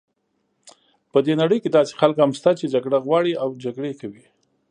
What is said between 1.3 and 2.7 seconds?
نړۍ کې داسې خلک هم شته